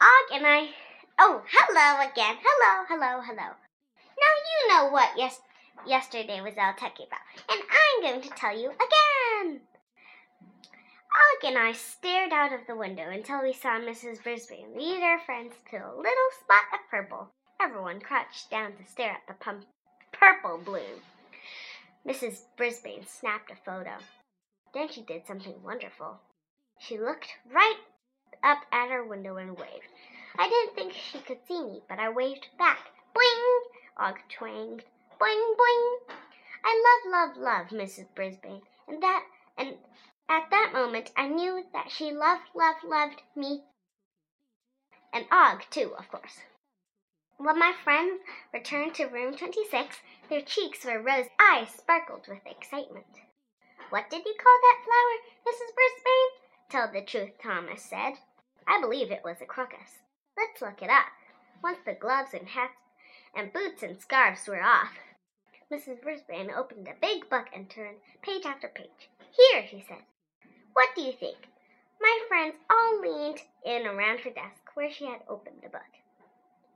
[0.00, 0.70] Og and I.
[1.18, 2.36] Oh, hello again.
[2.40, 3.48] Hello, hello, hello.
[4.22, 5.38] Now you know what yes,
[5.86, 7.20] yesterday was all talking about,
[7.50, 9.60] and I'm going to tell you again.
[11.12, 14.22] Og and I stared out of the window until we saw Mrs.
[14.22, 17.28] Brisbane lead our friends to a little spot of purple.
[17.60, 19.66] Everyone crouched down to stare at the pump-
[20.12, 21.04] purple bloom.
[22.08, 22.44] Mrs.
[22.56, 23.98] Brisbane snapped a photo.
[24.72, 26.20] Then she did something wonderful.
[26.78, 27.76] She looked right
[28.42, 29.88] up at our window and waved.
[30.38, 32.90] I didn't think she could see me, but I waved back.
[33.14, 33.60] Boing!
[33.98, 34.84] Og twanged.
[35.20, 36.16] Boing, boing!
[36.64, 38.14] I love, love, love Mrs.
[38.14, 39.24] Brisbane, and that,
[39.56, 39.78] and
[40.28, 43.64] at that moment I knew that she loved, loved, loved me,
[45.12, 46.40] and Og too, of course.
[47.36, 48.20] When my friends
[48.52, 49.96] returned to room 26,
[50.28, 53.06] their cheeks were rose, eyes sparkled with excitement.
[53.88, 55.16] What did you call that flower,
[55.48, 55.74] Mrs.
[55.74, 56.30] Brisbane?
[56.68, 58.18] Tell the truth, Thomas said.
[58.70, 59.98] I believe it was a crocus.
[60.38, 61.06] Let's look it up.
[61.60, 62.78] Once the gloves and hats
[63.34, 64.94] and boots and scarves were off,
[65.72, 66.00] Mrs.
[66.00, 69.10] Brisbane opened a big book and turned page after page.
[69.32, 70.04] Here, she said.
[70.72, 71.36] What do you think?
[72.00, 75.82] My friends all leaned in around her desk where she had opened the book.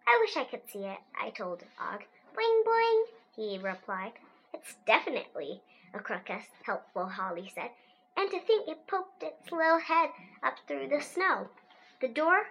[0.05, 2.03] I wish I could see it, I told Og.
[2.35, 3.05] Boing, boing,
[3.37, 4.15] he replied.
[4.53, 5.63] It's definitely
[5.95, 7.71] a crocus, helpful Holly said.
[8.17, 10.11] And to think it poked its little head
[10.43, 11.49] up through the snow.
[12.01, 12.47] The door,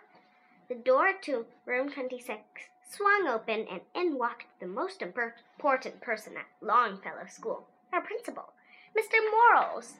[0.70, 2.40] the door to room 26
[2.88, 8.54] swung open and in walked the most important person at Longfellow School, our principal,
[8.98, 9.20] Mr.
[9.32, 9.96] Morales.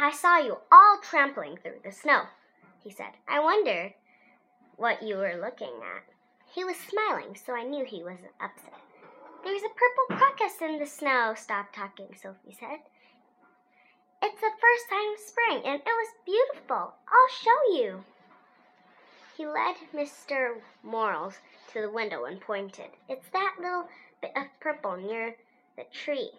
[0.00, 2.24] I saw you all trampling through the snow,
[2.82, 3.12] he said.
[3.28, 3.94] I wondered
[4.76, 6.04] what you were looking at.
[6.52, 8.80] He was smiling, so I knew he wasn't upset.
[9.44, 12.80] There's a purple crocus in the snow, stop talking, Sophie said.
[14.22, 16.94] It's the first sign of spring, and it was beautiful.
[17.08, 18.04] I'll show you.
[19.36, 20.60] He led Mr.
[20.82, 21.38] Morales
[21.72, 22.90] to the window and pointed.
[23.08, 23.88] It's that little
[24.22, 25.36] bit of purple near
[25.76, 26.30] the tree.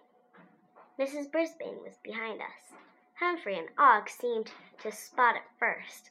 [1.00, 1.32] Mrs.
[1.32, 2.74] Brisbane was behind us.
[3.20, 4.52] Humphrey and Og seemed
[4.82, 6.10] to spot it first.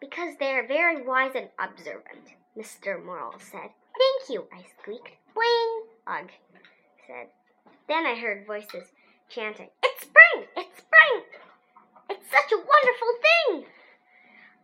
[0.00, 3.02] Because they are very wise and observant, Mr.
[3.02, 3.70] Morales said.
[3.96, 5.16] Thank you, I squeaked.
[5.34, 6.30] Boing, Og
[7.06, 7.28] said.
[7.88, 8.92] Then I heard voices
[9.28, 10.46] chanting, It's spring!
[10.56, 11.22] It's spring!
[12.10, 13.64] It's such a wonderful thing!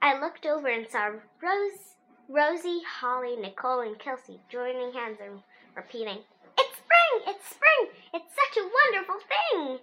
[0.02, 1.10] I looked over and saw
[1.40, 1.94] Rose,
[2.28, 5.40] Rosie, Holly, Nicole, and Kelsey joining hands and
[5.76, 6.18] repeating,
[6.58, 7.28] It's spring!
[7.28, 7.90] It's spring!
[8.12, 9.78] It's such a wonderful thing!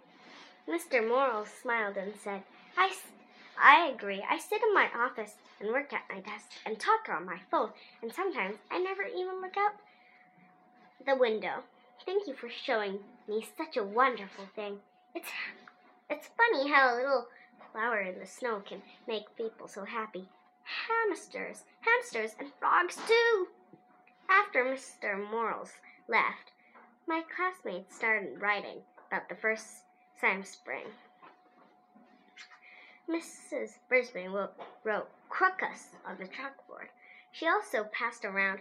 [0.68, 1.08] Mr.
[1.08, 2.44] Morales smiled and said,
[2.76, 2.92] I,
[3.58, 4.22] I agree.
[4.30, 7.70] I sit in my office and work at my desk and talk on my phone,
[8.02, 9.76] and sometimes I never even look out
[11.06, 11.64] the window.
[12.06, 13.00] Thank you for showing
[13.30, 14.80] me such a wonderful thing.
[15.16, 15.30] It's
[16.10, 17.28] it's funny how a little
[17.78, 20.28] flower in the snow can make people so happy.
[20.88, 23.48] Hamsters, hamsters, and frogs too.
[24.28, 25.16] After Mr.
[25.30, 25.74] Morales
[26.08, 26.54] left,
[27.06, 29.84] my classmates started writing about the first
[30.24, 30.86] of spring.
[33.08, 33.76] Mrs.
[33.88, 36.90] Brisbane wrote, wrote crocus on the chalkboard.
[37.32, 38.60] She also passed around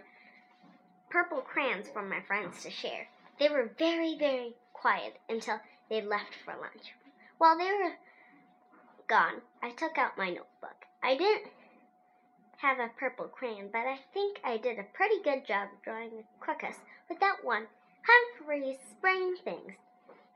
[1.09, 3.07] purple crayons for my friends to share.
[3.39, 6.93] They were very, very quiet until they left for lunch.
[7.39, 7.93] While they were
[9.07, 10.85] gone, I took out my notebook.
[11.03, 11.51] I didn't
[12.57, 16.43] have a purple crayon, but I think I did a pretty good job drawing a
[16.43, 16.75] crocus
[17.09, 17.67] with that one
[18.07, 19.73] Humphrey's spring things.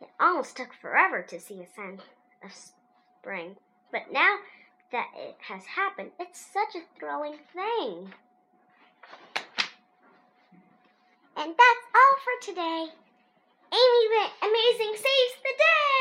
[0.01, 1.99] It almost took forever to see a sign
[2.43, 3.55] of spring,
[3.91, 4.37] but now
[4.91, 8.13] that it has happened, it's such a thrilling thing.
[11.37, 12.87] And that's all for today.
[13.73, 16.00] Amy the Amazing saves the day!